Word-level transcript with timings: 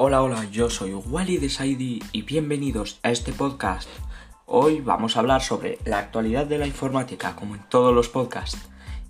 Hola, 0.00 0.22
hola, 0.22 0.44
yo 0.44 0.70
soy 0.70 0.94
Wally 0.94 1.38
de 1.38 1.50
Saidi 1.50 2.00
y 2.12 2.22
bienvenidos 2.22 3.00
a 3.02 3.10
este 3.10 3.32
podcast. 3.32 3.88
Hoy 4.46 4.80
vamos 4.80 5.16
a 5.16 5.18
hablar 5.18 5.42
sobre 5.42 5.80
la 5.84 5.98
actualidad 5.98 6.46
de 6.46 6.56
la 6.56 6.68
informática, 6.68 7.34
como 7.34 7.56
en 7.56 7.62
todos 7.68 7.92
los 7.92 8.08
podcasts. 8.08 8.60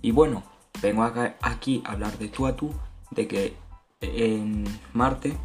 Y 0.01 0.09
bueno, 0.09 0.41
vengo 0.81 1.03
aquí 1.41 1.83
a 1.85 1.91
hablar 1.91 2.17
de 2.17 2.29
tú 2.29 2.47
a 2.47 2.55
tú, 2.55 2.73
de 3.11 3.27
que 3.27 3.53
en 4.01 4.65
Marte 4.93 5.37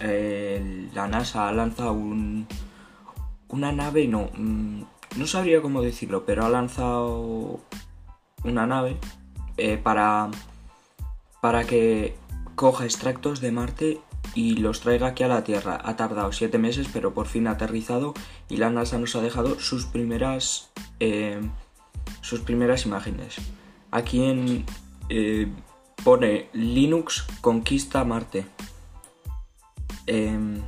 eh, 0.00 0.88
la 0.92 1.06
NASA 1.06 1.46
ha 1.46 1.52
lanzado 1.52 1.92
un, 1.92 2.48
una 3.50 3.70
nave, 3.70 4.08
no, 4.08 4.30
mm, 4.36 4.82
no 5.14 5.26
sabría 5.28 5.62
cómo 5.62 5.80
decirlo, 5.80 6.24
pero 6.26 6.44
ha 6.44 6.48
lanzado 6.48 7.60
una 8.42 8.66
nave 8.66 8.96
eh, 9.58 9.78
para, 9.78 10.28
para 11.40 11.62
que 11.62 12.16
coja 12.56 12.84
extractos 12.84 13.40
de 13.40 13.52
Marte 13.52 14.00
y 14.34 14.56
los 14.56 14.80
traiga 14.80 15.08
aquí 15.08 15.22
a 15.22 15.28
la 15.28 15.44
Tierra. 15.44 15.78
Ha 15.84 15.96
tardado 15.96 16.32
siete 16.32 16.56
meses, 16.58 16.88
pero 16.92 17.14
por 17.14 17.26
fin 17.26 17.46
ha 17.46 17.52
aterrizado 17.52 18.14
y 18.48 18.56
la 18.56 18.70
NASA 18.70 18.98
nos 18.98 19.14
ha 19.16 19.20
dejado 19.20 19.60
sus 19.60 19.86
primeras, 19.86 20.70
eh, 21.00 21.40
sus 22.20 22.40
primeras 22.40 22.84
imágenes. 22.86 23.36
Aquí 23.90 24.24
en, 24.24 24.64
eh, 25.08 25.48
pone 26.04 26.48
Linux 26.52 27.26
conquista 27.40 28.04
Marte. 28.04 28.46
Em, 30.06 30.60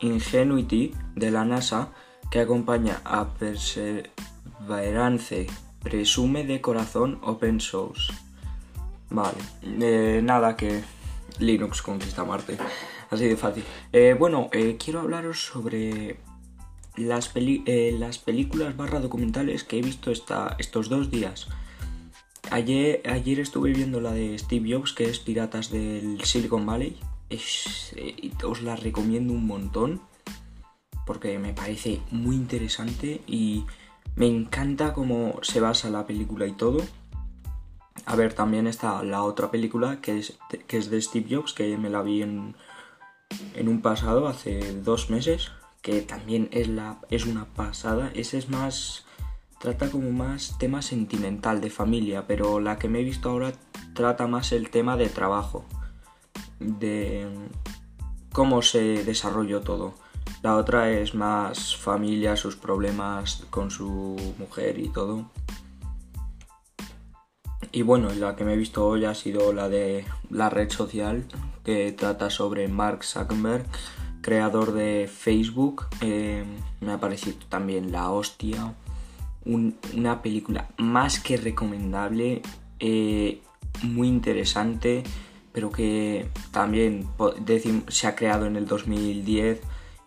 Ingenuity 0.00 0.94
de 1.16 1.30
la 1.30 1.44
NASA 1.44 1.92
que 2.30 2.40
acompaña 2.40 3.00
a 3.04 3.34
Perseverance 3.34 5.46
presume 5.82 6.44
de 6.44 6.60
corazón 6.60 7.18
open 7.22 7.60
source. 7.60 8.12
Vale, 9.10 9.38
eh, 9.62 10.20
nada 10.22 10.56
que 10.56 10.82
Linux 11.38 11.82
conquista 11.82 12.24
Marte. 12.24 12.56
Así 13.10 13.26
de 13.26 13.36
fácil. 13.36 13.64
Eh, 13.92 14.14
bueno, 14.18 14.48
eh, 14.52 14.76
quiero 14.82 15.00
hablaros 15.00 15.44
sobre 15.44 16.18
las, 16.96 17.30
eh, 17.34 17.96
las 17.98 18.18
películas 18.18 18.76
barra 18.76 19.00
documentales 19.00 19.64
que 19.64 19.78
he 19.78 19.82
visto 19.82 20.10
esta, 20.10 20.56
estos 20.58 20.88
dos 20.88 21.10
días. 21.10 21.48
Ayer, 22.50 23.02
ayer 23.08 23.40
estuve 23.40 23.72
viendo 23.72 24.00
la 24.00 24.12
de 24.12 24.38
Steve 24.38 24.72
Jobs, 24.72 24.92
que 24.92 25.04
es 25.04 25.18
Piratas 25.18 25.70
del 25.70 26.22
Silicon 26.24 26.64
Valley. 26.64 26.96
os 28.44 28.62
la 28.62 28.76
recomiendo 28.76 29.32
un 29.32 29.46
montón 29.46 30.00
porque 31.08 31.38
me 31.38 31.54
parece 31.54 32.00
muy 32.10 32.36
interesante 32.36 33.22
y 33.26 33.64
me 34.14 34.26
encanta 34.26 34.92
cómo 34.92 35.38
se 35.40 35.58
basa 35.58 35.88
la 35.88 36.06
película 36.06 36.46
y 36.46 36.52
todo. 36.52 36.84
A 38.06 38.16
ver, 38.16 38.34
también 38.34 38.66
está 38.66 39.02
la 39.02 39.22
otra 39.22 39.50
película 39.50 40.00
que 40.00 40.18
es, 40.18 40.38
que 40.66 40.78
es 40.78 40.90
de 40.90 41.00
Steve 41.00 41.36
Jobs, 41.36 41.52
que 41.52 41.76
me 41.76 41.90
la 41.90 42.02
vi 42.02 42.22
en, 42.22 42.56
en 43.54 43.68
un 43.68 43.82
pasado, 43.82 44.28
hace 44.28 44.74
dos 44.80 45.10
meses, 45.10 45.50
que 45.82 46.02
también 46.02 46.48
es, 46.52 46.68
la, 46.68 47.00
es 47.10 47.26
una 47.26 47.46
pasada. 47.46 48.10
Ese 48.14 48.38
es 48.38 48.48
más, 48.48 49.06
trata 49.58 49.90
como 49.90 50.10
más 50.10 50.56
tema 50.58 50.82
sentimental, 50.82 51.60
de 51.60 51.70
familia, 51.70 52.26
pero 52.26 52.60
la 52.60 52.78
que 52.78 52.88
me 52.88 53.00
he 53.00 53.04
visto 53.04 53.30
ahora 53.30 53.52
trata 53.94 54.26
más 54.26 54.52
el 54.52 54.70
tema 54.70 54.96
de 54.96 55.08
trabajo, 55.08 55.64
de 56.58 57.26
cómo 58.32 58.62
se 58.62 59.04
desarrolló 59.04 59.60
todo. 59.60 59.94
La 60.42 60.56
otra 60.56 60.90
es 60.90 61.14
más 61.14 61.76
familia, 61.76 62.36
sus 62.36 62.56
problemas 62.56 63.44
con 63.50 63.70
su 63.70 64.16
mujer 64.38 64.78
y 64.78 64.88
todo. 64.88 65.30
Y 67.70 67.82
bueno, 67.82 68.10
la 68.10 68.34
que 68.34 68.44
me 68.44 68.54
he 68.54 68.56
visto 68.56 68.86
hoy 68.86 69.04
ha 69.04 69.14
sido 69.14 69.52
la 69.52 69.68
de 69.68 70.04
la 70.30 70.48
red 70.48 70.70
social, 70.70 71.24
que 71.64 71.92
trata 71.92 72.30
sobre 72.30 72.68
Mark 72.68 73.04
Zuckerberg, 73.04 73.66
creador 74.22 74.72
de 74.72 75.08
Facebook. 75.12 75.86
Eh, 76.00 76.44
me 76.80 76.92
ha 76.92 76.98
parecido 76.98 77.38
también 77.48 77.92
la 77.92 78.10
hostia. 78.10 78.74
una 79.44 80.20
película 80.20 80.68
más 80.76 81.20
que 81.20 81.38
recomendable, 81.38 82.42
eh, 82.80 83.40
muy 83.82 84.08
interesante, 84.08 85.04
pero 85.52 85.70
que 85.70 86.28
también 86.52 87.08
se 87.88 88.06
ha 88.06 88.14
creado 88.14 88.46
en 88.46 88.56
el 88.56 88.66
2010 88.66 89.60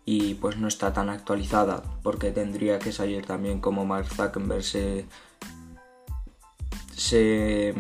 y 0.06 0.36
pues 0.36 0.58
no 0.58 0.68
está 0.68 0.94
tan 0.94 1.10
actualizada, 1.10 1.84
porque 2.04 2.32
tendría 2.32 2.80
que 2.80 2.92
salir 2.92 3.26
también 3.26 3.60
como 3.60 3.86
Mark 3.86 4.08
Zuckerberg 4.08 4.64
se 4.64 5.06
se, 7.02 7.74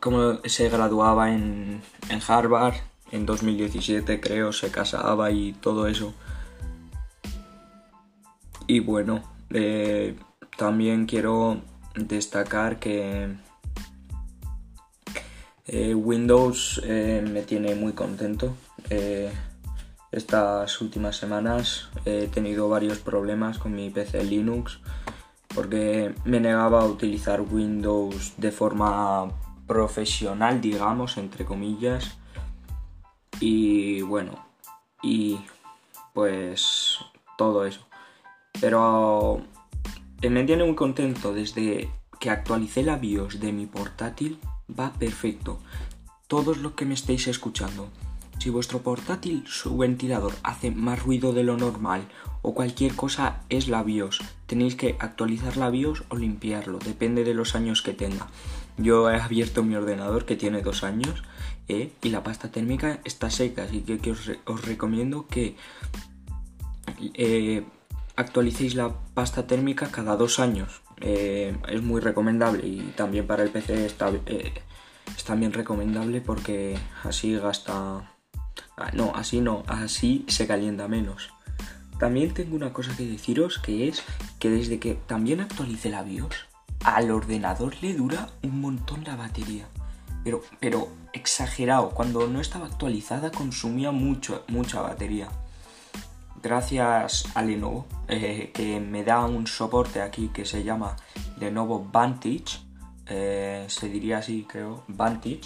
como 0.00 0.38
se 0.44 0.70
graduaba 0.70 1.30
en, 1.30 1.82
Harvard 2.26 2.74
en 3.12 3.26
2017 3.26 4.18
creo, 4.20 4.52
se 4.52 4.70
casaba 4.70 5.30
y 5.30 5.52
todo 5.52 5.86
eso. 5.86 6.14
Y 8.66 8.80
bueno, 8.80 9.22
eh, 9.50 10.16
también 10.56 11.04
quiero 11.06 11.60
destacar 11.94 12.78
que 12.78 13.28
eh, 15.66 15.94
Windows 15.94 16.80
eh, 16.84 17.22
me 17.30 17.42
tiene 17.42 17.74
muy 17.74 17.92
contento. 17.92 18.56
estas 20.12 20.80
últimas 20.80 21.16
semanas 21.16 21.90
he 22.04 22.26
tenido 22.26 22.68
varios 22.68 22.98
problemas 22.98 23.58
con 23.58 23.74
mi 23.74 23.90
PC 23.90 24.24
Linux 24.24 24.80
porque 25.54 26.14
me 26.24 26.40
negaba 26.40 26.82
a 26.82 26.86
utilizar 26.86 27.40
Windows 27.40 28.34
de 28.36 28.52
forma 28.52 29.30
profesional, 29.66 30.60
digamos, 30.60 31.16
entre 31.16 31.44
comillas. 31.44 32.18
Y 33.40 34.02
bueno, 34.02 34.44
y 35.02 35.38
pues 36.12 36.98
todo 37.38 37.64
eso. 37.64 37.86
Pero 38.60 39.42
me 40.28 40.44
tiene 40.44 40.64
muy 40.64 40.74
contento 40.74 41.32
desde 41.32 41.90
que 42.18 42.30
actualicé 42.30 42.82
la 42.82 42.96
BIOS 42.96 43.40
de 43.40 43.52
mi 43.52 43.66
portátil, 43.66 44.38
va 44.78 44.92
perfecto. 44.92 45.58
Todos 46.28 46.58
los 46.58 46.72
que 46.72 46.84
me 46.84 46.94
estéis 46.94 47.26
escuchando, 47.28 47.88
si 48.40 48.48
vuestro 48.48 48.80
portátil, 48.80 49.44
su 49.46 49.76
ventilador 49.76 50.32
hace 50.42 50.70
más 50.70 51.02
ruido 51.02 51.34
de 51.34 51.44
lo 51.44 51.58
normal 51.58 52.08
o 52.40 52.54
cualquier 52.54 52.96
cosa 52.96 53.42
es 53.50 53.68
la 53.68 53.82
BIOS. 53.82 54.20
Tenéis 54.46 54.76
que 54.76 54.96
actualizar 54.98 55.58
la 55.58 55.68
BIOS 55.68 56.04
o 56.08 56.16
limpiarlo, 56.16 56.78
depende 56.78 57.22
de 57.22 57.34
los 57.34 57.54
años 57.54 57.82
que 57.82 57.92
tenga. 57.92 58.28
Yo 58.78 59.10
he 59.10 59.20
abierto 59.20 59.62
mi 59.62 59.74
ordenador 59.74 60.24
que 60.24 60.36
tiene 60.36 60.62
dos 60.62 60.84
años 60.84 61.22
eh, 61.68 61.92
y 62.02 62.08
la 62.08 62.22
pasta 62.22 62.50
térmica 62.50 63.00
está 63.04 63.28
seca, 63.28 63.64
así 63.64 63.82
que, 63.82 64.10
os, 64.10 64.26
recomiendo 64.64 65.26
que 65.26 65.56
eh, 67.12 67.62
actualicéis 68.16 68.74
la 68.74 68.94
pasta 69.12 69.46
térmica 69.46 69.90
cada 69.90 70.16
dos 70.16 70.40
años. 70.40 70.80
Eh, 71.02 71.54
es 71.68 71.82
muy 71.82 72.00
recomendable 72.00 72.66
y 72.66 72.92
también 72.96 73.26
para 73.26 73.42
el 73.42 73.50
PC 73.50 73.84
está, 73.84 74.10
es 74.10 75.24
también 75.24 75.52
recomendable 75.52 76.22
porque 76.22 76.78
así 77.04 77.36
gasta... 77.36 78.10
Ah, 78.80 78.90
no, 78.94 79.12
así 79.14 79.40
no, 79.40 79.62
así 79.66 80.24
se 80.28 80.46
calienta 80.46 80.88
menos. 80.88 81.30
También 81.98 82.32
tengo 82.32 82.56
una 82.56 82.72
cosa 82.72 82.96
que 82.96 83.06
deciros 83.06 83.58
que 83.58 83.86
es 83.88 84.02
que 84.38 84.48
desde 84.48 84.78
que 84.78 84.94
también 84.94 85.40
actualicé 85.40 85.90
la 85.90 86.02
BIOS, 86.02 86.34
al 86.82 87.10
ordenador 87.10 87.74
le 87.82 87.92
dura 87.94 88.30
un 88.42 88.60
montón 88.62 89.04
la 89.04 89.16
batería. 89.16 89.66
Pero, 90.24 90.42
pero 90.60 90.88
exagerado, 91.12 91.90
cuando 91.90 92.26
no 92.26 92.40
estaba 92.40 92.66
actualizada 92.66 93.30
consumía 93.30 93.90
mucho, 93.90 94.44
mucha 94.48 94.80
batería. 94.80 95.28
Gracias 96.42 97.26
a 97.34 97.42
Lenovo, 97.42 97.86
eh, 98.08 98.50
que 98.54 98.80
me 98.80 99.04
da 99.04 99.26
un 99.26 99.46
soporte 99.46 100.00
aquí 100.00 100.30
que 100.32 100.46
se 100.46 100.64
llama 100.64 100.96
Lenovo 101.38 101.86
Vantage, 101.92 102.60
eh, 103.06 103.66
se 103.68 103.88
diría 103.90 104.18
así 104.18 104.46
creo, 104.48 104.84
Vantage, 104.88 105.42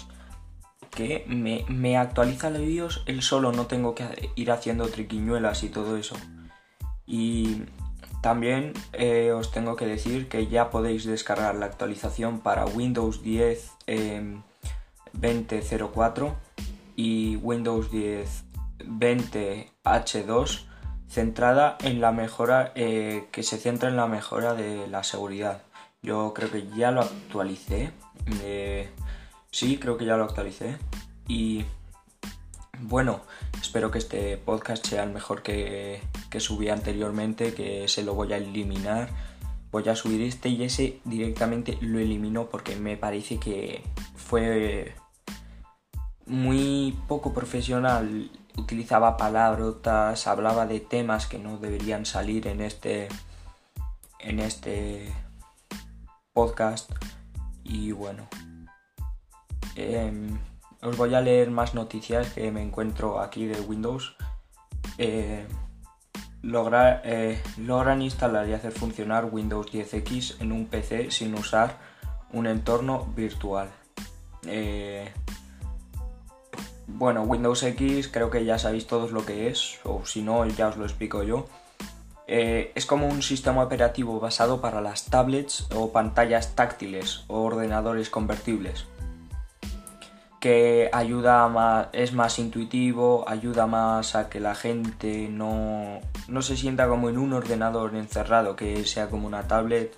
que 0.95 1.25
me, 1.27 1.97
actualiza 1.97 2.49
la 2.49 2.59
BIOS 2.59 3.03
él 3.05 3.21
solo, 3.21 3.51
no 3.51 3.67
tengo 3.67 3.93
que 3.93 4.31
ir 4.35 4.51
haciendo 4.51 4.87
triquiñuelas 4.87 5.63
y 5.63 5.69
todo 5.69 5.97
eso. 5.97 6.15
Y 7.05 7.63
también 8.21 8.73
eh, 8.93 9.31
os 9.31 9.51
tengo 9.51 9.75
que 9.75 9.85
decir 9.85 10.27
que 10.27 10.47
ya 10.47 10.71
podéis 10.71 11.05
descargar 11.05 11.53
la 11.55 11.67
actualización 11.67 12.39
para 12.39 12.65
Windows 12.65 13.21
10 13.21 13.71
2004 15.13 16.35
y 16.95 17.35
Windows 17.37 17.91
10 17.91 18.43
20H2 18.79 20.65
centrada 21.07 21.77
en 21.83 22.01
la 22.01 22.11
mejora 22.11 22.71
eh, 22.75 23.27
que 23.31 23.43
se 23.43 23.57
centra 23.57 23.89
en 23.89 23.95
la 23.95 24.07
mejora 24.07 24.53
de 24.53 24.87
la 24.87 25.03
seguridad. 25.03 25.61
Yo 26.01 26.33
creo 26.33 26.51
que 26.51 26.67
ya 26.75 26.91
lo 26.91 27.01
actualicé. 27.01 27.91
Sí, 29.55 29.77
creo 29.77 29.95
que 29.97 30.05
ya 30.05 30.17
lo 30.17 30.25
actualicé. 30.25 30.77
Y 31.29 31.63
bueno, 32.81 33.21
espero 33.61 33.89
que 33.89 33.99
este 33.99 34.37
podcast 34.37 34.85
sea 34.85 35.03
el 35.03 35.11
mejor 35.11 35.43
que, 35.43 36.01
que 36.29 36.41
subí 36.41 36.67
anteriormente, 36.67 37.53
que 37.53 37.87
se 37.87 38.03
lo 38.03 38.15
voy 38.15 38.33
a 38.33 38.37
eliminar. 38.37 39.09
Voy 39.71 39.87
a 39.87 39.95
subir 39.95 40.21
este 40.21 40.49
y 40.49 40.63
ese 40.63 40.99
directamente 41.05 41.77
lo 41.81 41.99
elimino 41.99 42.49
porque 42.49 42.75
me 42.75 42.97
parece 42.97 43.39
que 43.39 43.81
fue 44.15 44.93
muy 46.25 46.97
poco 47.07 47.33
profesional, 47.33 48.29
utilizaba 48.57 49.15
palabrotas, 49.15 50.27
hablaba 50.27 50.65
de 50.65 50.81
temas 50.81 51.27
que 51.27 51.39
no 51.39 51.57
deberían 51.57 52.05
salir 52.05 52.47
en 52.47 52.61
este 52.61 53.07
en 54.19 54.39
este 54.39 55.13
podcast 56.33 56.89
y 57.63 57.91
bueno 57.91 58.27
em, 59.75 60.37
os 60.81 60.97
voy 60.97 61.13
a 61.15 61.21
leer 61.21 61.51
más 61.51 61.73
noticias 61.73 62.29
que 62.33 62.51
me 62.51 62.61
encuentro 62.61 63.19
aquí 63.19 63.45
de 63.45 63.59
Windows 63.61 64.15
eh, 64.97 65.45
eh, 66.43 67.41
logran 67.57 68.01
instalar 68.01 68.47
y 68.47 68.53
hacer 68.53 68.71
funcionar 68.71 69.25
Windows 69.31 69.71
10X 69.71 70.41
en 70.41 70.51
un 70.51 70.67
PC 70.67 71.11
sin 71.11 71.33
usar 71.33 71.77
un 72.31 72.47
entorno 72.47 73.11
virtual. 73.15 73.69
Eh, 74.45 75.11
bueno, 76.87 77.23
Windows 77.23 77.63
X 77.63 78.07
creo 78.09 78.29
que 78.29 78.45
ya 78.45 78.59
sabéis 78.59 78.85
todos 78.85 79.11
lo 79.11 79.25
que 79.25 79.47
es, 79.47 79.79
o 79.83 80.05
si 80.05 80.21
no, 80.21 80.45
ya 80.45 80.67
os 80.67 80.77
lo 80.77 80.85
explico 80.85 81.23
yo. 81.23 81.47
Es 82.27 82.87
como 82.87 83.07
un 83.07 83.21
sistema 83.21 83.63
operativo 83.63 84.19
basado 84.19 84.59
para 84.59 84.81
las 84.81 85.05
tablets 85.05 85.67
o 85.75 85.91
pantallas 85.91 86.55
táctiles 86.55 87.23
o 87.27 87.43
ordenadores 87.43 88.09
convertibles 88.09 88.85
que 90.45 90.91
ayuda 90.93 91.47
más, 91.47 91.87
es 91.91 92.13
más 92.13 92.37
intuitivo, 92.37 93.27
ayuda 93.27 93.65
más 93.65 94.13
a 94.13 94.29
que 94.29 94.39
la 94.39 94.53
gente 94.53 95.27
no, 95.27 96.01
no 96.27 96.43
se 96.43 96.55
sienta 96.55 96.87
como 96.87 97.09
en 97.09 97.17
un 97.17 97.33
ordenador 97.33 97.95
encerrado, 97.95 98.55
que 98.55 98.85
sea 98.85 99.09
como 99.09 99.25
una 99.25 99.47
tablet, 99.47 99.97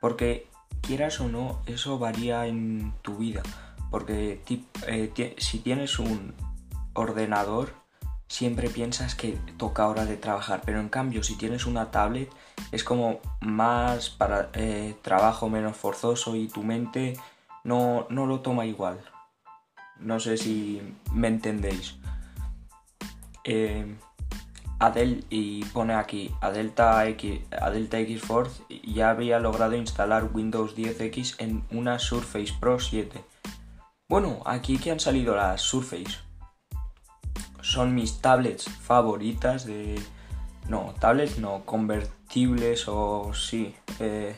porque 0.00 0.48
quieras 0.80 1.20
o 1.20 1.28
no, 1.28 1.60
eso 1.66 1.98
varía 1.98 2.46
en 2.46 2.94
tu 3.02 3.18
vida, 3.18 3.42
porque 3.90 4.40
eh, 4.86 5.34
si 5.36 5.58
tienes 5.58 5.98
un 5.98 6.32
ordenador, 6.94 7.74
siempre 8.28 8.70
piensas 8.70 9.14
que 9.14 9.38
toca 9.58 9.88
hora 9.88 10.06
de 10.06 10.16
trabajar, 10.16 10.62
pero 10.64 10.80
en 10.80 10.88
cambio 10.88 11.22
si 11.22 11.36
tienes 11.36 11.66
una 11.66 11.90
tablet 11.90 12.30
es 12.70 12.82
como 12.82 13.20
más 13.42 14.08
para 14.08 14.48
eh, 14.54 14.96
trabajo 15.02 15.50
menos 15.50 15.76
forzoso 15.76 16.34
y 16.34 16.48
tu 16.48 16.62
mente 16.62 17.18
no, 17.62 18.06
no 18.08 18.24
lo 18.24 18.40
toma 18.40 18.64
igual. 18.64 19.11
No 20.02 20.20
sé 20.20 20.36
si 20.36 20.82
me 21.12 21.28
entendéis. 21.28 21.96
Eh, 23.44 23.96
y 25.30 25.64
pone 25.66 25.94
aquí, 25.94 26.34
Adelta 26.40 27.06
X, 27.06 27.40
Adelta 27.52 28.00
X 28.00 28.20
Force 28.20 28.62
ya 28.68 29.10
había 29.10 29.38
logrado 29.38 29.76
instalar 29.76 30.30
Windows 30.32 30.76
10X 30.76 31.36
en 31.38 31.62
una 31.70 32.00
Surface 32.00 32.52
Pro 32.58 32.80
7. 32.80 33.24
Bueno, 34.08 34.42
aquí 34.44 34.78
que 34.78 34.90
han 34.90 34.98
salido 34.98 35.36
las 35.36 35.62
Surface. 35.62 36.18
Son 37.60 37.94
mis 37.94 38.20
tablets 38.20 38.64
favoritas 38.64 39.66
de... 39.66 40.02
No, 40.68 40.94
tablets 40.98 41.38
no, 41.38 41.62
convertibles 41.64 42.88
o 42.88 43.32
sí. 43.34 43.74
Eh, 44.00 44.36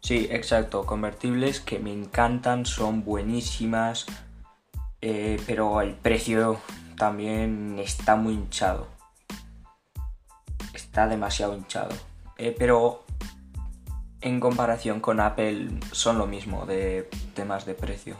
sí, 0.00 0.28
exacto, 0.30 0.84
convertibles 0.84 1.60
que 1.60 1.78
me 1.78 1.92
encantan, 1.92 2.66
son 2.66 3.02
buenísimas 3.02 4.06
eh, 5.02 5.40
pero 5.46 5.80
el 5.80 5.94
precio 5.94 6.60
también 6.96 7.78
está 7.78 8.16
muy 8.16 8.34
hinchado. 8.34 8.88
Está 10.74 11.08
demasiado 11.08 11.56
hinchado. 11.56 11.94
Eh, 12.36 12.54
pero 12.58 13.04
en 14.20 14.40
comparación 14.40 15.00
con 15.00 15.20
Apple 15.20 15.70
son 15.92 16.18
lo 16.18 16.26
mismo 16.26 16.66
de 16.66 17.08
temas 17.34 17.64
de 17.64 17.74
precio. 17.74 18.16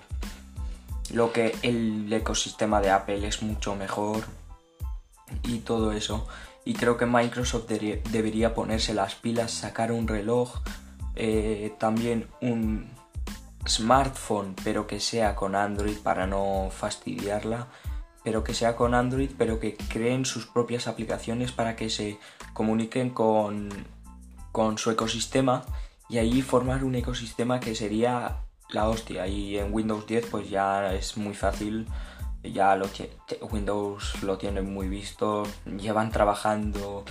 Lo 1.12 1.32
que 1.32 1.54
el 1.62 2.10
ecosistema 2.12 2.80
de 2.80 2.90
Apple 2.90 3.26
es 3.26 3.42
mucho 3.42 3.74
mejor 3.74 4.24
y 5.42 5.58
todo 5.58 5.92
eso. 5.92 6.26
Y 6.64 6.74
creo 6.74 6.96
que 6.96 7.06
Microsoft 7.06 7.66
debería 7.66 8.54
ponerse 8.54 8.94
las 8.94 9.14
pilas, 9.14 9.50
sacar 9.50 9.92
un 9.92 10.06
reloj, 10.06 10.60
eh, 11.16 11.74
también 11.78 12.28
un, 12.40 12.88
smartphone, 13.66 14.54
pero 14.64 14.86
que 14.86 15.00
sea 15.00 15.34
con 15.34 15.54
Android 15.54 15.98
para 15.98 16.26
no 16.26 16.68
fastidiarla, 16.70 17.68
pero 18.24 18.44
que 18.44 18.54
sea 18.54 18.76
con 18.76 18.94
Android, 18.94 19.30
pero 19.36 19.60
que 19.60 19.76
creen 19.76 20.24
sus 20.24 20.46
propias 20.46 20.86
aplicaciones 20.88 21.52
para 21.52 21.76
que 21.76 21.90
se 21.90 22.18
comuniquen 22.52 23.10
con, 23.10 23.70
con 24.52 24.78
su 24.78 24.90
ecosistema 24.90 25.64
y 26.08 26.18
ahí 26.18 26.42
formar 26.42 26.84
un 26.84 26.94
ecosistema 26.94 27.60
que 27.60 27.74
sería 27.74 28.38
la 28.70 28.88
hostia. 28.88 29.26
Y 29.26 29.58
en 29.58 29.72
Windows 29.72 30.06
10 30.06 30.26
pues 30.26 30.50
ya 30.50 30.92
es 30.92 31.16
muy 31.16 31.34
fácil, 31.34 31.86
ya 32.42 32.76
lo 32.76 32.88
Windows 33.42 34.22
lo 34.22 34.38
tienen 34.38 34.72
muy 34.72 34.88
visto, 34.88 35.44
llevan 35.64 36.10
trabajando 36.10 37.04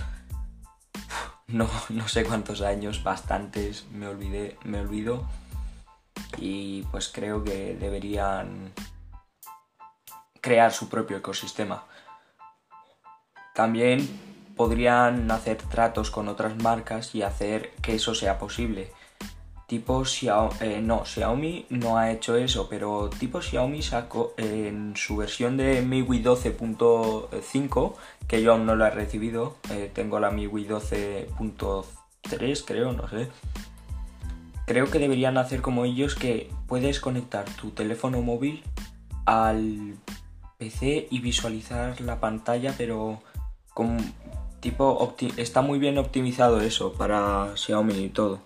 no, 1.48 1.68
no 1.90 2.08
sé 2.08 2.24
cuántos 2.24 2.62
años, 2.62 3.04
bastantes, 3.04 3.86
me 3.92 4.08
olvidé, 4.08 4.58
me 4.64 4.80
olvido 4.80 5.26
y 6.38 6.84
pues 6.92 7.10
creo 7.10 7.44
que 7.44 7.76
deberían 7.76 8.72
crear 10.42 10.72
su 10.72 10.90
propio 10.90 11.18
ecosistema. 11.18 11.84
También 13.54 14.08
podrían 14.56 15.30
hacer 15.32 15.58
tratos 15.58 16.12
con 16.12 16.28
otras 16.28 16.56
marcas 16.62 17.16
y 17.16 17.22
hacer 17.22 17.72
que 17.82 17.96
eso 17.96 18.14
sea 18.16 18.38
posible. 18.38 18.92
Tipo 19.68 20.04
Xiaomi, 20.04 20.56
eh, 20.62 20.82
no, 20.82 21.06
Xiaomi 21.06 21.68
no 21.70 21.98
ha 21.98 22.12
hecho 22.12 22.36
eso, 22.36 22.68
pero 22.68 23.10
tipo 23.20 23.40
Xiaomi 23.40 23.84
sacó 23.84 24.34
en 24.38 24.96
su 24.96 25.18
versión 25.18 25.58
de 25.58 25.84
MIUI 25.84 26.24
12.5, 26.24 27.94
que 28.28 28.42
yo 28.42 28.54
aún 28.54 28.66
no 28.66 28.76
lo 28.76 28.86
he 28.88 28.90
recibido, 28.90 29.58
eh, 29.70 29.92
tengo 29.94 30.20
la 30.20 30.32
MIUI 30.32 30.68
12.3 30.68 32.64
creo, 32.66 32.92
no 32.94 33.08
sé 33.08 33.30
Creo 34.70 34.92
que 34.92 35.00
deberían 35.00 35.40
hacer 35.40 35.64
como 35.64 35.84
ellos 35.84 36.14
que 36.14 36.48
puedes 36.68 37.00
conectar 37.00 37.44
tu 37.60 37.72
teléfono 37.72 38.22
móvil 38.22 38.62
al 39.26 39.96
PC 40.60 41.08
y 41.10 41.22
visualizar 41.22 42.00
la 42.02 42.20
pantalla, 42.20 42.76
pero 42.78 43.20
tipo 44.60 45.16
está 45.38 45.64
muy 45.64 45.80
bien 45.80 45.98
optimizado 45.98 46.62
eso 46.62 46.94
para 46.94 47.58
Xiaomi 47.58 47.96
y 47.96 48.10
todo. 48.10 48.42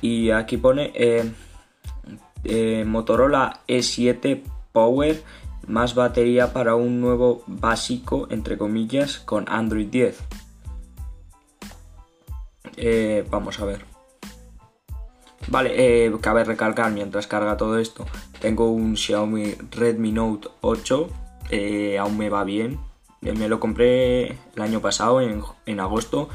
Y 0.00 0.30
aquí 0.30 0.56
pone 0.56 0.90
eh, 0.94 1.30
eh, 2.44 2.84
Motorola 2.86 3.60
E7 3.68 4.42
Power 4.72 5.22
más 5.66 5.94
batería 5.94 6.54
para 6.54 6.76
un 6.76 7.02
nuevo 7.02 7.44
básico, 7.46 8.26
entre 8.30 8.56
comillas, 8.56 9.18
con 9.18 9.44
Android 9.50 9.88
10. 9.88 10.18
Eh, 12.78 13.26
vamos 13.28 13.60
a 13.60 13.66
ver. 13.66 13.95
Vale, 15.48 16.06
eh, 16.06 16.12
cabe 16.20 16.44
recalcar 16.44 16.92
mientras 16.92 17.26
carga 17.26 17.56
todo 17.56 17.78
esto, 17.78 18.04
tengo 18.40 18.70
un 18.70 18.96
Xiaomi 18.96 19.54
Redmi 19.70 20.10
Note 20.10 20.48
8, 20.60 21.08
eh, 21.50 21.98
aún 21.98 22.18
me 22.18 22.30
va 22.30 22.42
bien, 22.42 22.80
eh, 23.22 23.32
me 23.32 23.48
lo 23.48 23.60
compré 23.60 24.32
el 24.56 24.62
año 24.62 24.80
pasado 24.80 25.20
en, 25.20 25.42
en, 25.66 25.78
agosto 25.78 26.28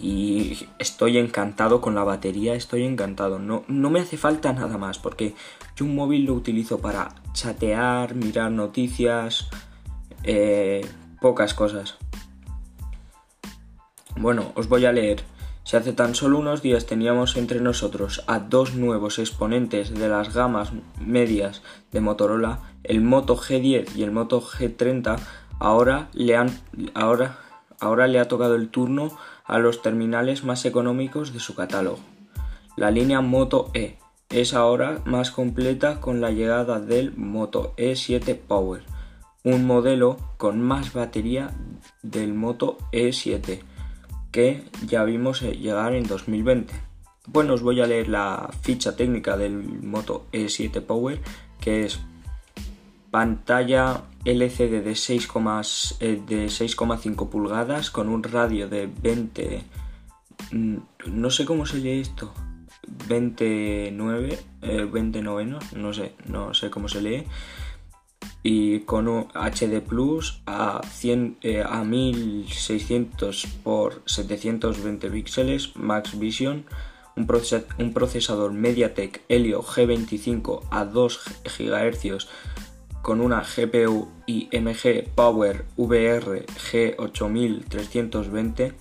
y 0.00 0.66
estoy 0.80 1.18
encantado 1.18 1.80
con 1.80 1.94
la 1.94 2.02
batería, 2.02 2.54
estoy 2.54 2.84
encantado, 2.84 3.38
no, 3.38 3.62
no 3.68 3.90
me 3.90 4.00
hace 4.00 4.16
falta 4.16 4.52
nada 4.52 4.76
más 4.76 4.98
porque 4.98 5.34
yo 5.76 5.84
un 5.84 5.94
móvil 5.94 6.24
lo 6.24 6.34
utilizo 6.34 6.80
para 6.80 7.14
chatear, 7.34 8.16
mirar 8.16 8.50
noticias, 8.50 9.48
pocas 11.20 11.54
cosas. 11.54 11.96
Bueno, 14.16 14.50
os 14.56 14.68
voy 14.68 14.84
a 14.84 14.90
leer. 14.90 15.22
Si 15.68 15.76
hace 15.76 15.92
tan 15.92 16.14
solo 16.14 16.38
unos 16.38 16.62
días 16.62 16.86
teníamos 16.86 17.36
entre 17.36 17.60
nosotros 17.60 18.24
a 18.26 18.38
dos 18.38 18.74
nuevos 18.74 19.18
exponentes 19.18 19.92
de 19.92 20.08
las 20.08 20.32
gamas 20.32 20.70
medias 20.98 21.60
de 21.92 22.00
Motorola, 22.00 22.60
el 22.84 23.02
Moto 23.02 23.36
G10 23.36 23.94
y 23.94 24.02
el 24.02 24.10
Moto 24.10 24.40
G30, 24.40 25.18
ahora 25.58 26.08
le, 26.14 26.36
han, 26.36 26.48
ahora, 26.94 27.40
ahora 27.80 28.06
le 28.06 28.18
ha 28.18 28.28
tocado 28.28 28.54
el 28.54 28.70
turno 28.70 29.10
a 29.44 29.58
los 29.58 29.82
terminales 29.82 30.42
más 30.42 30.64
económicos 30.64 31.34
de 31.34 31.38
su 31.38 31.54
catálogo. 31.54 31.98
La 32.78 32.90
línea 32.90 33.20
Moto 33.20 33.70
E 33.74 33.98
es 34.30 34.54
ahora 34.54 35.02
más 35.04 35.30
completa 35.30 36.00
con 36.00 36.22
la 36.22 36.30
llegada 36.30 36.80
del 36.80 37.14
Moto 37.14 37.74
E7 37.76 38.38
Power, 38.38 38.84
un 39.44 39.66
modelo 39.66 40.16
con 40.38 40.62
más 40.62 40.94
batería 40.94 41.50
del 42.02 42.32
Moto 42.32 42.78
E7 42.90 43.60
que 44.30 44.64
ya 44.86 45.04
vimos 45.04 45.42
eh, 45.42 45.52
llegar 45.52 45.94
en 45.94 46.06
2020. 46.06 46.74
Bueno, 47.26 47.54
os 47.54 47.62
voy 47.62 47.80
a 47.80 47.86
leer 47.86 48.08
la 48.08 48.50
ficha 48.62 48.96
técnica 48.96 49.36
del 49.36 49.52
Moto 49.82 50.26
E7 50.32 50.82
Power, 50.82 51.20
que 51.60 51.84
es 51.84 52.00
pantalla 53.10 54.02
LCD 54.24 54.82
de 54.82 54.92
6,5 54.92 55.96
eh, 56.00 57.26
pulgadas 57.30 57.90
con 57.90 58.08
un 58.08 58.22
radio 58.22 58.68
de 58.68 58.86
20... 59.02 59.64
Mm, 60.52 60.76
no 61.06 61.30
sé 61.30 61.44
cómo 61.44 61.66
se 61.66 61.78
lee 61.78 62.00
esto. 62.00 62.32
29, 63.06 64.38
29, 64.90 65.58
no 65.76 65.92
sé, 65.92 66.14
no 66.26 66.54
sé 66.54 66.70
cómo 66.70 66.88
se 66.88 67.02
lee. 67.02 67.26
Y 68.42 68.80
con 68.80 69.06
un 69.08 69.28
HD 69.34 69.80
Plus 69.80 70.42
a, 70.46 70.80
100, 70.84 71.38
eh, 71.42 71.64
a 71.68 71.84
1600 71.84 73.44
x 73.44 73.52
720 74.06 75.10
píxeles 75.10 75.76
Max 75.76 76.18
Vision, 76.18 76.64
un, 77.16 77.28
un 77.78 77.92
procesador 77.92 78.52
MediaTek 78.52 79.24
Helio 79.28 79.62
G25 79.62 80.62
a 80.70 80.84
2 80.84 81.20
GHz 81.44 82.26
con 83.02 83.20
una 83.20 83.42
GPU 83.42 84.08
IMG 84.26 85.08
Power 85.14 85.66
VR 85.76 86.46
G8320 86.46 88.74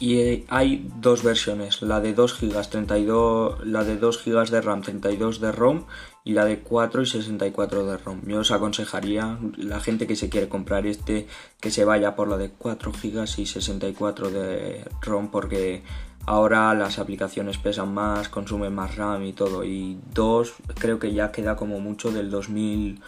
y 0.00 0.44
hay 0.48 0.88
dos 1.00 1.24
versiones, 1.24 1.82
la 1.82 2.00
de 2.00 2.14
2 2.14 2.40
GB 2.40 2.68
32, 2.68 3.66
la 3.66 3.84
de 3.84 3.96
2 3.96 4.24
GB 4.24 4.50
de 4.50 4.60
RAM, 4.60 4.82
32 4.82 5.40
de 5.40 5.52
ROM 5.52 5.84
y 6.28 6.32
la 6.32 6.44
de 6.44 6.58
4 6.58 7.00
y 7.00 7.06
64 7.06 7.86
de 7.86 7.96
ROM. 7.96 8.20
Yo 8.26 8.40
os 8.40 8.50
aconsejaría 8.50 9.38
la 9.56 9.80
gente 9.80 10.06
que 10.06 10.14
se 10.14 10.28
quiere 10.28 10.46
comprar 10.46 10.86
este 10.86 11.26
que 11.58 11.70
se 11.70 11.86
vaya 11.86 12.16
por 12.16 12.28
la 12.28 12.36
de 12.36 12.50
4 12.50 12.92
GB 12.92 13.24
y 13.38 13.46
64 13.46 14.30
de 14.30 14.84
ROM 15.00 15.30
porque 15.30 15.82
ahora 16.26 16.74
las 16.74 16.98
aplicaciones 16.98 17.56
pesan 17.56 17.94
más, 17.94 18.28
consumen 18.28 18.74
más 18.74 18.96
RAM 18.96 19.24
y 19.24 19.32
todo 19.32 19.64
y 19.64 19.98
2 20.12 20.52
creo 20.78 20.98
que 20.98 21.14
ya 21.14 21.32
queda 21.32 21.56
como 21.56 21.80
mucho 21.80 22.12
del 22.12 22.28
2000 22.28 23.00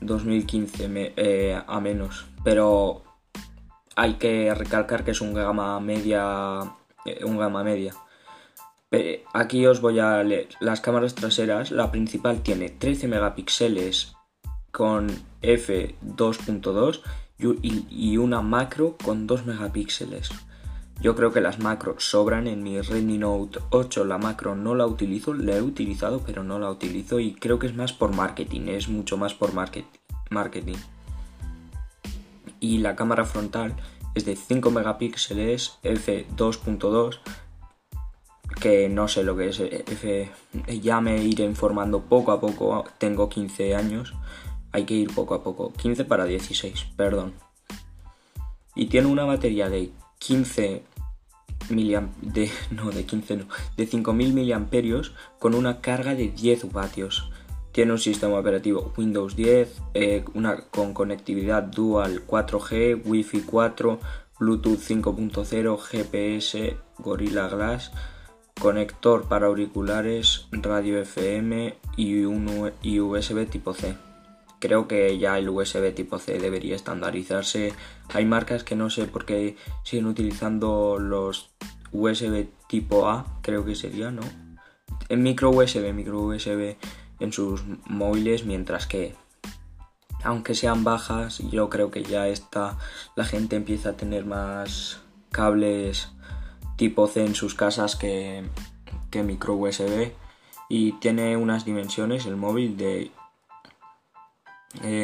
2015 0.00 1.12
eh, 1.16 1.62
a 1.64 1.80
menos, 1.80 2.26
pero 2.42 3.04
hay 3.94 4.14
que 4.14 4.52
recalcar 4.54 5.04
que 5.04 5.12
es 5.12 5.20
un 5.20 5.34
gama 5.34 5.78
media. 5.78 6.58
Eh, 7.04 7.24
un 7.24 7.38
gama 7.38 7.62
media. 7.62 7.94
Aquí 9.32 9.66
os 9.66 9.80
voy 9.80 9.98
a 9.98 10.22
leer 10.22 10.48
las 10.60 10.80
cámaras 10.80 11.14
traseras. 11.14 11.70
La 11.70 11.90
principal 11.90 12.42
tiene 12.42 12.70
13 12.70 13.08
megapíxeles 13.08 14.14
con 14.70 15.08
f2.2 15.42 17.00
y 17.38 18.16
una 18.16 18.42
macro 18.42 18.96
con 19.02 19.26
2 19.26 19.46
megapíxeles. 19.46 20.30
Yo 21.00 21.16
creo 21.16 21.32
que 21.32 21.40
las 21.40 21.58
macros 21.58 22.04
sobran 22.08 22.46
en 22.46 22.62
mi 22.62 22.80
Redmi 22.80 23.18
Note 23.18 23.58
8. 23.70 24.04
La 24.04 24.18
macro 24.18 24.54
no 24.54 24.74
la 24.74 24.86
utilizo, 24.86 25.34
la 25.34 25.56
he 25.56 25.62
utilizado, 25.62 26.22
pero 26.24 26.44
no 26.44 26.58
la 26.58 26.70
utilizo 26.70 27.18
y 27.18 27.34
creo 27.34 27.58
que 27.58 27.66
es 27.66 27.74
más 27.74 27.92
por 27.92 28.14
marketing, 28.14 28.68
es 28.68 28.88
mucho 28.88 29.16
más 29.16 29.34
por 29.34 29.52
marketing 29.52 30.76
y 32.64 32.78
la 32.78 32.96
cámara 32.96 33.26
frontal 33.26 33.74
es 34.14 34.24
de 34.24 34.36
5 34.36 34.70
megapíxeles 34.70 35.78
f2.2 35.82 37.18
que 38.64 38.88
no 38.88 39.08
sé 39.08 39.24
lo 39.24 39.36
que 39.36 39.50
es 39.50 39.60
f 39.60 40.30
ya 40.80 40.98
me 40.98 41.22
iré 41.22 41.44
informando 41.44 42.00
poco 42.00 42.32
a 42.32 42.40
poco 42.40 42.86
tengo 42.96 43.28
15 43.28 43.74
años 43.74 44.14
hay 44.72 44.84
que 44.86 44.94
ir 44.94 45.14
poco 45.14 45.34
a 45.34 45.42
poco 45.42 45.70
15 45.74 46.06
para 46.06 46.24
16 46.24 46.86
perdón. 46.96 47.34
Y 48.74 48.86
tiene 48.86 49.08
una 49.08 49.24
batería 49.24 49.68
de 49.68 49.90
15 50.18 50.82
miliam 51.68 52.08
de 52.22 52.50
no 52.70 52.90
de 52.90 53.04
15 53.04 53.36
no 53.36 53.44
de 53.76 53.86
5000 53.86 54.32
miliamperios 54.32 55.12
con 55.38 55.54
una 55.54 55.82
carga 55.82 56.14
de 56.14 56.28
10 56.28 56.72
vatios. 56.72 57.30
Tiene 57.70 57.92
un 57.92 57.98
sistema 57.98 58.38
operativo 58.38 58.94
Windows 58.96 59.36
10, 59.36 59.82
eh, 59.92 60.24
una, 60.32 60.56
con 60.70 60.94
conectividad 60.94 61.64
dual 61.64 62.26
4G, 62.26 63.02
Wi-Fi 63.04 63.40
4, 63.42 63.98
Bluetooth 64.38 64.78
5.0, 64.78 65.78
GPS, 65.78 66.76
Gorilla 66.98 67.48
Glass, 67.48 67.92
conector 68.64 69.28
para 69.28 69.48
auriculares, 69.48 70.46
radio 70.50 70.98
FM 70.98 71.76
y 71.98 72.24
un 72.24 72.72
y 72.80 72.98
USB 72.98 73.46
tipo 73.46 73.74
C. 73.74 73.94
Creo 74.58 74.88
que 74.88 75.18
ya 75.18 75.38
el 75.38 75.50
USB 75.50 75.94
tipo 75.94 76.18
C 76.18 76.38
debería 76.38 76.74
estandarizarse. 76.74 77.74
Hay 78.14 78.24
marcas 78.24 78.64
que 78.64 78.74
no 78.74 78.88
sé 78.88 79.04
por 79.04 79.26
qué 79.26 79.58
siguen 79.82 80.06
utilizando 80.06 80.96
los 80.98 81.50
USB 81.92 82.46
tipo 82.66 83.06
A, 83.06 83.38
creo 83.42 83.66
que 83.66 83.74
sería, 83.74 84.10
¿no? 84.10 84.22
En 85.10 85.22
micro 85.22 85.50
USB, 85.50 85.92
micro 85.92 86.22
USB 86.22 86.76
en 87.20 87.34
sus 87.34 87.64
móviles, 87.84 88.46
mientras 88.46 88.86
que 88.86 89.14
aunque 90.22 90.54
sean 90.54 90.84
bajas, 90.84 91.42
yo 91.50 91.68
creo 91.68 91.90
que 91.90 92.02
ya 92.02 92.28
está 92.28 92.78
la 93.14 93.26
gente 93.26 93.56
empieza 93.56 93.90
a 93.90 93.96
tener 93.98 94.24
más 94.24 95.02
cables 95.30 96.13
tipo 96.76 97.06
C 97.06 97.24
en 97.24 97.34
sus 97.34 97.54
casas 97.54 97.96
que, 97.96 98.44
que 99.10 99.22
micro 99.22 99.54
USB 99.54 100.12
y 100.68 100.92
tiene 100.92 101.36
unas 101.36 101.64
dimensiones 101.64 102.26
el 102.26 102.36
móvil 102.36 102.76
de 102.76 103.10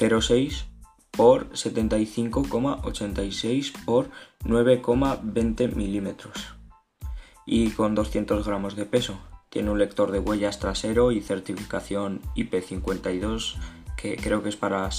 por 1.10 1.50
75,86 1.50 3.84
por 3.84 4.08
9,20 4.44 5.74
milímetros 5.74 6.56
y 7.46 7.70
con 7.70 7.94
200 7.94 8.46
gramos 8.46 8.76
de 8.76 8.84
peso. 8.86 9.18
Tiene 9.48 9.70
un 9.70 9.78
lector 9.78 10.10
de 10.10 10.18
huellas 10.18 10.58
trasero 10.58 11.12
y 11.12 11.22
certificación 11.22 12.20
IP52 12.34 13.54
que 13.96 14.16
creo 14.16 14.42
que 14.42 14.48
es 14.48 14.56
para 14.56 14.90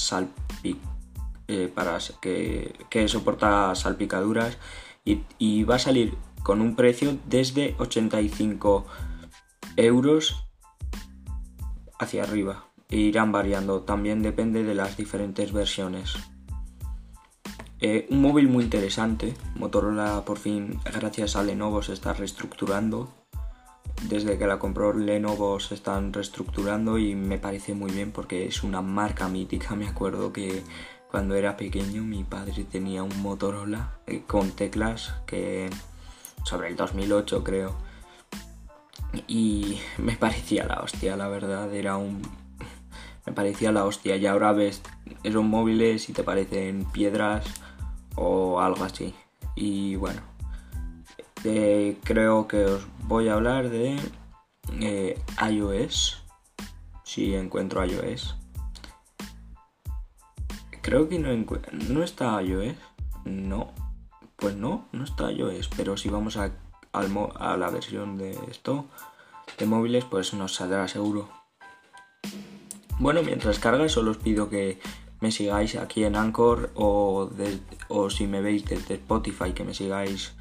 eh, 1.47 1.71
para 1.73 1.97
que, 2.21 3.07
soporta 3.07 3.73
salpicaduras 3.75 4.57
y, 5.05 5.21
y 5.37 5.63
va 5.63 5.75
a 5.75 5.79
salir 5.79 6.17
con 6.43 6.61
un 6.61 6.75
precio 6.75 7.17
desde 7.25 7.75
85 7.77 8.85
euros 9.77 10.47
hacia 11.99 12.23
arriba 12.23 12.65
e 12.89 12.97
irán 12.97 13.31
variando, 13.31 13.81
también 13.81 14.21
depende 14.21 14.63
de 14.63 14.75
las 14.75 14.95
diferentes 14.95 15.51
versiones. 15.51 16.15
Eh, 17.79 18.07
un 18.09 18.21
móvil 18.21 18.47
muy 18.47 18.63
interesante, 18.63 19.35
Motorola 19.55 20.23
por 20.25 20.39
fin 20.39 20.79
gracias 20.85 21.35
a 21.35 21.43
Lenovo 21.43 21.83
se 21.83 21.93
está 21.93 22.13
reestructurando. 22.13 23.26
Desde 24.03 24.37
que 24.37 24.47
la 24.47 24.59
compró 24.59 24.93
Lenovo 24.93 25.59
se 25.59 25.73
están 25.75 26.13
reestructurando 26.13 26.97
y 26.97 27.15
me 27.15 27.39
parece 27.39 27.73
muy 27.73 27.91
bien 27.91 28.11
porque 28.11 28.45
es 28.45 28.63
una 28.63 28.81
marca 28.81 29.27
mítica. 29.27 29.75
Me 29.75 29.87
acuerdo 29.87 30.31
que 30.31 30.63
cuando 31.09 31.35
era 31.35 31.57
pequeño 31.57 32.03
mi 32.03 32.23
padre 32.23 32.63
tenía 32.63 33.03
un 33.03 33.21
Motorola 33.21 33.99
eh, 34.07 34.23
con 34.27 34.51
teclas 34.51 35.13
que 35.25 35.69
sobre 36.43 36.69
el 36.69 36.75
2008 36.75 37.43
creo. 37.43 37.75
Y 39.27 39.79
me 39.97 40.15
parecía 40.15 40.65
la 40.65 40.81
hostia, 40.81 41.15
la 41.17 41.27
verdad, 41.27 41.73
era 41.73 41.97
un 41.97 42.21
me 43.25 43.33
parecía 43.33 43.71
la 43.71 43.83
hostia. 43.83 44.15
Y 44.15 44.25
ahora 44.25 44.53
ves 44.53 44.81
esos 45.23 45.43
móviles 45.43 46.07
y 46.09 46.13
te 46.13 46.23
parecen 46.23 46.85
piedras 46.91 47.45
o 48.15 48.61
algo 48.61 48.83
así. 48.83 49.13
Y 49.55 49.95
bueno, 49.95 50.21
eh, 51.47 51.97
creo 52.03 52.47
que 52.47 52.65
os 52.65 52.87
voy 53.03 53.29
a 53.29 53.33
hablar 53.33 53.69
de 53.69 53.97
eh, 54.81 55.19
iOS. 55.49 56.23
Si 57.03 57.33
encuentro 57.35 57.83
iOS. 57.85 58.35
Creo 60.81 61.07
que 61.09 61.19
no, 61.19 61.29
no 61.89 62.03
está 62.03 62.41
iOS. 62.41 62.75
No. 63.25 63.71
Pues 64.35 64.55
no, 64.55 64.87
no 64.91 65.03
está 65.03 65.31
iOS. 65.31 65.69
Pero 65.75 65.97
si 65.97 66.09
vamos 66.09 66.37
a, 66.37 66.51
a 66.93 67.57
la 67.57 67.69
versión 67.69 68.17
de 68.17 68.37
esto 68.49 68.85
de 69.57 69.65
móviles, 69.65 70.05
pues 70.05 70.33
nos 70.33 70.55
saldrá 70.55 70.87
seguro. 70.87 71.29
Bueno, 72.99 73.23
mientras 73.23 73.59
carga, 73.59 73.87
solo 73.89 74.11
os 74.11 74.17
pido 74.17 74.49
que 74.49 74.79
me 75.19 75.31
sigáis 75.31 75.75
aquí 75.75 76.03
en 76.03 76.15
Anchor 76.15 76.71
o, 76.75 77.29
o 77.89 78.09
si 78.09 78.27
me 78.27 78.41
veis 78.41 78.65
desde 78.65 78.95
Spotify, 78.95 79.53
que 79.53 79.63
me 79.63 79.73
sigáis 79.73 80.33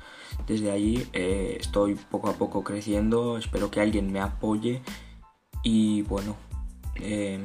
desde 0.46 0.70
allí. 0.70 1.06
Eh, 1.12 1.56
estoy 1.60 1.94
poco 1.94 2.28
a 2.28 2.34
poco 2.34 2.64
creciendo, 2.64 3.38
espero 3.38 3.70
que 3.70 3.80
alguien 3.80 4.12
me 4.12 4.20
apoye 4.20 4.82
y 5.62 6.02
bueno. 6.02 6.36
Eh, 6.96 7.44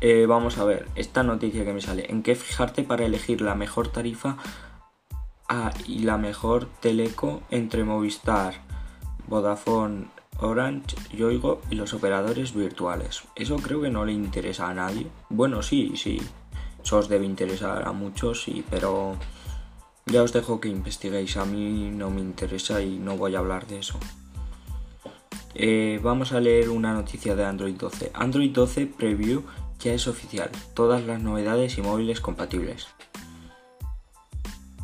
eh, 0.00 0.26
vamos 0.26 0.58
a 0.58 0.64
ver, 0.64 0.88
esta 0.94 1.22
noticia 1.22 1.64
que 1.64 1.72
me 1.72 1.80
sale. 1.80 2.06
¿En 2.10 2.22
qué 2.22 2.34
fijarte 2.34 2.82
para 2.82 3.04
elegir 3.04 3.40
la 3.40 3.54
mejor 3.54 3.88
tarifa 3.88 4.36
y 5.86 6.00
la 6.00 6.16
mejor 6.16 6.66
teleco 6.80 7.42
entre 7.50 7.82
Movistar, 7.82 8.54
Vodafone, 9.26 10.06
Orange, 10.38 10.96
Yoigo 11.12 11.60
y 11.70 11.74
los 11.74 11.92
operadores 11.92 12.54
virtuales. 12.54 13.24
Eso 13.34 13.56
creo 13.56 13.82
que 13.82 13.90
no 13.90 14.04
le 14.04 14.12
interesa 14.12 14.68
a 14.68 14.74
nadie. 14.74 15.06
Bueno, 15.28 15.62
sí, 15.62 15.92
sí. 15.96 16.20
Eso 16.82 16.98
os 16.98 17.08
debe 17.08 17.26
interesar 17.26 17.86
a 17.86 17.92
muchos, 17.92 18.42
sí, 18.42 18.64
pero 18.70 19.16
ya 20.10 20.22
os 20.22 20.32
dejo 20.32 20.60
que 20.60 20.68
investiguéis. 20.68 21.36
A 21.36 21.44
mí 21.44 21.90
no 21.90 22.10
me 22.10 22.20
interesa 22.20 22.82
y 22.82 22.98
no 22.98 23.16
voy 23.16 23.34
a 23.34 23.38
hablar 23.38 23.66
de 23.66 23.78
eso. 23.78 23.98
Eh, 25.54 26.00
vamos 26.02 26.32
a 26.32 26.40
leer 26.40 26.68
una 26.68 26.92
noticia 26.92 27.34
de 27.36 27.44
Android 27.44 27.74
12. 27.74 28.10
Android 28.14 28.50
12 28.50 28.86
Preview 28.86 29.42
ya 29.78 29.92
es 29.92 30.06
oficial. 30.06 30.50
Todas 30.74 31.04
las 31.04 31.22
novedades 31.22 31.78
y 31.78 31.82
móviles 31.82 32.20
compatibles. 32.20 32.88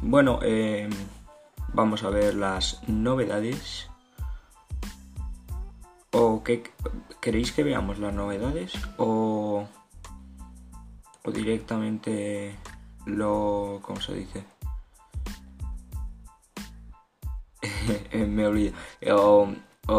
bueno, 0.01 0.39
eh, 0.43 0.89
vamos 1.73 2.05
a 2.05 2.11
ver 2.11 2.35
las 2.35 2.81
novedades. 2.89 3.89
¿O 6.13 6.43
qué 6.43 6.63
queréis 7.21 7.53
que 7.53 7.65
veamos 7.65 7.99
las 7.99 8.15
novedades? 8.15 8.73
¿O, 8.97 9.67
o 11.25 11.31
directamente 11.31 12.57
lo... 13.05 13.81
¿Cómo 13.83 14.01
se 14.01 14.15
dice? 14.15 14.56
Me 18.13 18.47
olvido. 18.47 18.75
O, 19.13 19.49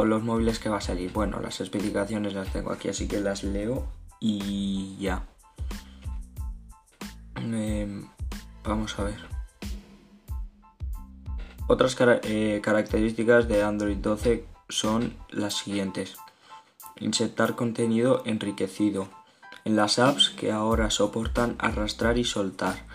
los 0.03 0.23
móviles 0.23 0.59
que 0.59 0.69
va 0.69 0.77
a 0.77 0.81
salir. 0.81 1.11
Bueno, 1.11 1.39
las 1.39 1.61
especificaciones 1.61 2.33
las 2.33 2.51
tengo 2.51 2.71
aquí, 2.71 2.89
así 2.89 3.07
que 3.07 3.19
las 3.21 3.43
leo 3.43 3.87
y 4.19 4.97
ya. 4.99 5.25
Em, 7.35 8.07
vamos 8.63 8.97
a 8.99 9.03
ver. 9.03 9.37
Otras 11.67 11.97
eh, 11.99 12.61
características 12.63 13.47
de 13.47 13.61
Android 13.63 13.97
12 13.97 14.45
son 14.69 15.13
las 15.29 15.55
siguientes. 15.55 16.15
Insertar 16.99 17.55
contenido 17.55 18.23
enriquecido. 18.25 19.09
En 19.65 19.75
las 19.75 19.99
apps 19.99 20.29
que 20.29 20.51
ahora 20.51 20.89
soportan 20.89 21.55
arrastrar 21.59 22.17
y 22.17 22.23
soltar. 22.23 22.85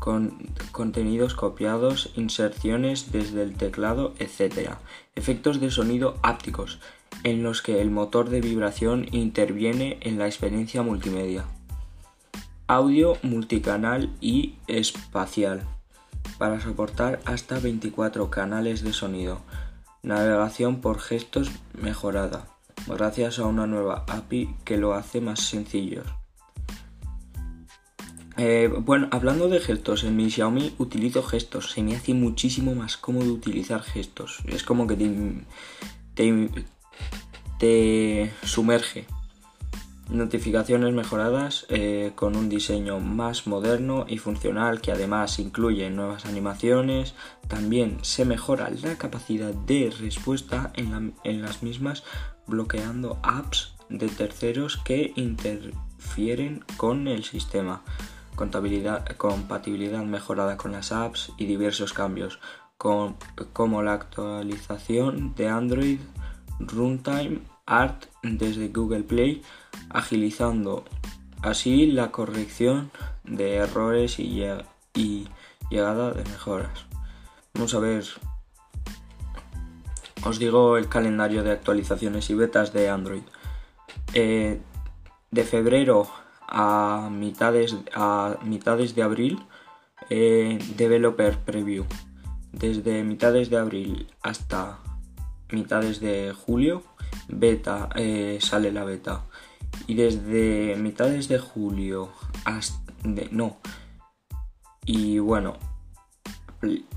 Con 0.00 0.50
contenidos 0.72 1.34
copiados, 1.34 2.10
inserciones 2.16 3.12
desde 3.12 3.42
el 3.42 3.54
teclado, 3.54 4.14
etc. 4.18 4.70
Efectos 5.14 5.60
de 5.60 5.70
sonido 5.70 6.16
ápticos, 6.22 6.80
en 7.22 7.42
los 7.42 7.60
que 7.62 7.80
el 7.80 7.90
motor 7.90 8.30
de 8.30 8.40
vibración 8.40 9.06
interviene 9.12 9.98
en 10.00 10.18
la 10.18 10.26
experiencia 10.26 10.82
multimedia. 10.82 11.44
Audio 12.66 13.18
multicanal 13.22 14.10
y 14.20 14.54
espacial, 14.68 15.64
para 16.38 16.60
soportar 16.60 17.20
hasta 17.26 17.58
24 17.58 18.30
canales 18.30 18.82
de 18.82 18.92
sonido. 18.92 19.40
Navegación 20.02 20.80
por 20.80 20.98
gestos 20.98 21.50
mejorada, 21.74 22.46
gracias 22.86 23.38
a 23.38 23.44
una 23.44 23.66
nueva 23.66 24.06
API 24.08 24.54
que 24.64 24.78
lo 24.78 24.94
hace 24.94 25.20
más 25.20 25.40
sencillo. 25.40 26.04
Eh, 28.42 28.68
bueno, 28.68 29.06
hablando 29.10 29.50
de 29.50 29.60
gestos, 29.60 30.02
en 30.02 30.16
mi 30.16 30.30
Xiaomi 30.30 30.74
utilizo 30.78 31.22
gestos. 31.22 31.72
Se 31.72 31.82
me 31.82 31.94
hace 31.94 32.14
muchísimo 32.14 32.74
más 32.74 32.96
cómodo 32.96 33.34
utilizar 33.34 33.82
gestos. 33.82 34.38
Es 34.46 34.64
como 34.64 34.86
que 34.86 34.96
te, 37.58 38.32
sumerge. 38.42 39.04
Notificaciones 40.08 40.94
mejoradas 40.94 41.66
eh, 41.68 42.12
con 42.14 42.34
un 42.34 42.48
diseño 42.48 42.98
más 42.98 43.46
moderno 43.46 44.06
y 44.08 44.16
funcional 44.16 44.80
que 44.80 44.92
además 44.92 45.38
incluye 45.38 45.90
nuevas 45.90 46.24
animaciones. 46.24 47.14
También 47.46 47.98
se 48.00 48.24
mejora 48.24 48.70
la 48.70 48.96
capacidad 48.96 49.52
de 49.52 49.92
respuesta 50.00 50.72
en 50.74 51.42
las 51.42 51.62
mismas 51.62 52.04
bloqueando 52.46 53.18
apps 53.22 53.74
de 53.90 54.08
terceros 54.08 54.78
que 54.78 55.12
interfieren 55.14 56.64
con 56.78 57.06
el 57.06 57.22
sistema 57.22 57.82
compatibilidad 59.16 60.04
mejorada 60.04 60.56
con 60.56 60.72
las 60.72 60.92
apps 60.92 61.32
y 61.36 61.44
diversos 61.44 61.92
cambios, 61.92 62.40
como 62.76 63.82
la 63.82 63.92
actualización 63.92 65.34
de 65.34 65.48
Android 65.48 66.00
Runtime 66.58 67.40
Art 67.66 68.06
desde 68.22 68.68
Google 68.68 69.02
Play, 69.02 69.42
agilizando 69.90 70.84
así 71.42 71.86
la 71.86 72.10
corrección 72.10 72.90
de 73.24 73.56
errores 73.56 74.18
y, 74.18 74.42
llegada 75.70 76.12
de 76.12 76.24
mejoras. 76.24 76.86
Vamos 77.54 77.74
a 77.74 77.78
ver, 77.78 78.04
os 80.24 80.38
digo 80.38 80.76
el 80.76 80.88
calendario 80.88 81.42
de 81.42 81.52
actualizaciones 81.52 82.28
y 82.30 82.34
betas 82.34 82.72
de 82.72 82.88
Android. 82.88 83.22
Eh, 84.14 84.60
de 85.30 85.44
febrero 85.44 86.08
a 86.50 87.08
mitades, 87.10 87.76
a 87.94 88.36
mitades 88.42 88.94
de 88.94 89.02
abril 89.02 89.40
eh, 90.10 90.58
Developer 90.76 91.38
Preview. 91.38 91.84
Desde 92.52 93.04
mitades 93.04 93.48
de 93.50 93.58
abril 93.58 94.08
hasta 94.22 94.80
mitades 95.50 96.00
de 96.00 96.34
julio 96.34 96.82
beta 97.28 97.88
eh, 97.94 98.38
sale 98.40 98.72
la 98.72 98.84
beta. 98.84 99.24
Y 99.86 99.94
desde 99.94 100.76
mitades 100.76 101.28
de 101.28 101.38
julio 101.38 102.10
hasta 102.44 102.92
no. 103.30 103.58
Y 104.84 105.18
bueno 105.18 105.56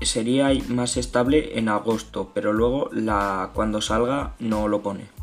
sería 0.02 0.50
más 0.68 0.96
estable 0.96 1.58
en 1.58 1.68
agosto 1.68 2.32
pero 2.34 2.52
luego 2.52 2.90
la 2.92 3.50
cuando 3.54 3.80
salga 3.80 4.34
no 4.38 4.68
lo 4.68 4.82
pone 4.82 5.13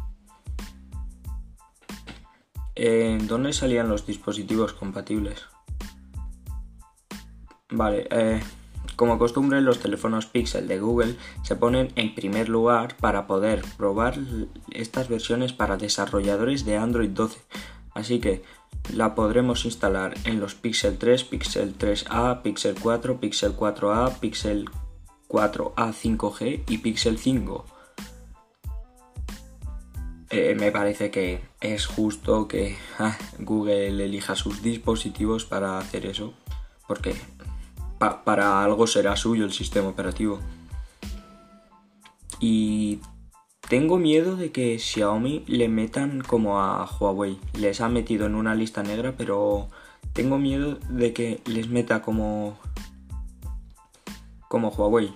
¿En 2.76 3.28
dónde 3.28 3.54
salían 3.54 3.90
los 3.90 4.06
dispositivos 4.06 4.74
compatibles? 4.74 5.46
Vale, 7.70 8.08
eh, 8.12 8.42
como 8.96 9.18
costumbre 9.18 9.62
los 9.62 9.80
teléfonos 9.80 10.26
Pixel 10.26 10.68
de 10.68 10.80
Google 10.80 11.16
se 11.44 11.56
ponen 11.56 11.92
en 11.96 12.14
primer 12.14 12.50
lugar 12.50 12.98
para 12.98 13.28
poder 13.28 13.64
probar 13.78 14.18
estas 14.72 15.10
versiones 15.10 15.54
para 15.54 15.78
desarrolladores 15.78 16.66
de 16.66 16.78
Android 16.78 17.10
12. 17.10 17.40
Así 17.94 18.20
que 18.20 18.44
la 18.94 19.16
podremos 19.16 19.66
instalar 19.66 20.16
en 20.26 20.40
los 20.40 20.56
Pixel 20.56 20.98
3, 20.98 21.24
Pixel 21.26 21.78
3A, 21.78 22.42
Pixel 22.42 22.76
4, 22.82 23.20
Pixel 23.20 23.56
4A, 23.56 24.20
Pixel 24.20 24.70
4A 25.28 25.94
5G 25.94 26.64
y 26.68 26.78
Pixel 26.80 27.18
5. 27.18 27.66
Eh, 30.32 30.56
me 30.56 30.72
parece 30.72 31.12
que 31.12 31.42
es 31.60 31.86
justo 31.88 32.48
que 32.48 32.78
ah, 33.00 33.18
Google 33.40 34.06
elija 34.06 34.36
sus 34.36 34.62
dispositivos 34.62 35.44
para 35.44 35.78
hacer 35.78 36.06
eso, 36.06 36.34
porque 36.88 37.16
para 37.98 38.64
algo 38.64 38.88
será 38.88 39.18
suyo 39.18 39.44
el 39.44 39.52
sistema 39.52 39.90
operativo. 39.90 40.40
Y 42.40 43.00
tengo 43.68 43.98
miedo 43.98 44.38
de 44.38 44.52
que 44.52 44.80
Xiaomi 44.80 45.44
le 45.48 45.68
metan 45.68 46.22
como 46.22 46.62
a 46.62 46.86
Huawei. 46.86 47.38
Les 47.54 47.82
ha 47.82 47.90
metido 47.90 48.26
en 48.26 48.36
una 48.36 48.56
lista 48.56 48.84
negra, 48.84 49.14
pero 49.18 49.68
tengo 50.14 50.38
miedo 50.38 50.80
de 50.90 51.14
que 51.14 51.42
les 51.46 51.68
meta 51.68 52.02
como 52.02 52.58
como 54.48 54.70
Huawei. 54.70 55.14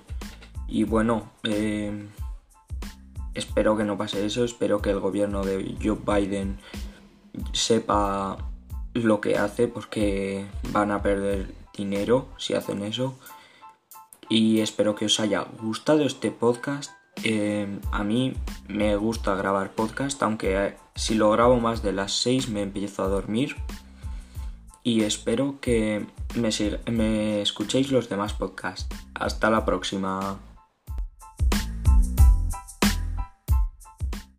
Y 0.67 0.84
bueno, 0.84 1.32
eh, 1.43 2.08
espero 3.36 3.78
que 3.78 3.84
no 3.84 3.98
pase 3.98 4.26
eso, 4.26 4.43
espero 4.43 4.82
que 4.82 4.89
el 4.89 5.00
gobierno 5.00 5.43
de 5.43 5.76
Joe 5.82 6.00
Biden 6.06 6.58
sepa 7.54 8.38
lo 8.93 9.21
que 9.21 9.38
hace 9.38 9.67
porque 9.67 10.45
van 10.71 10.91
a 10.91 11.02
perder 11.02 11.54
dinero 11.76 12.30
si 12.38 12.54
hacen 12.54 12.84
eso. 12.84 13.19
Y 14.30 14.62
espero 14.62 14.95
que 14.95 15.06
os 15.06 15.19
haya 15.19 15.45
gustado 15.62 16.06
este 16.06 16.32
podcast. 16.32 16.91
Eh, 17.24 17.80
a 17.91 18.04
mí 18.04 18.34
me 18.67 18.95
gusta 18.95 19.36
grabar 19.36 19.71
podcast, 19.71 20.21
aunque 20.24 20.67
eh, 20.67 20.78
si 20.95 21.15
lo 21.15 21.30
grabo 21.32 21.60
más 21.60 21.84
de 21.84 21.93
las 21.93 22.13
6 22.13 22.50
me 22.50 22.62
empiezo 22.63 23.04
a 23.04 23.08
dormir. 23.08 23.56
Y 24.82 25.04
espero 25.04 25.60
que 25.62 26.06
me 26.36 27.41
escuchéis 27.41 27.91
los 27.91 28.10
demás 28.10 28.34
podcasts. 28.34 28.88
Hasta 29.13 29.50
la 29.50 29.65
próxima. 29.65 30.39